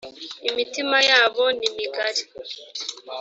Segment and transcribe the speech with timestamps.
[0.49, 2.23] imitima yabo nimigari.